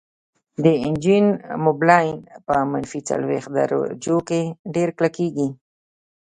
د 0.63 0.65
انجن 0.87 1.25
موبلاین 1.65 2.15
په 2.47 2.55
منفي 2.71 2.99
څلوېښت 3.09 3.49
درجو 3.59 4.17
کې 4.27 4.41
ډیر 4.75 4.89
کلکیږي 4.97 5.47